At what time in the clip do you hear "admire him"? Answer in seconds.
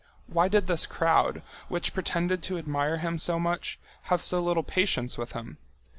2.57-3.19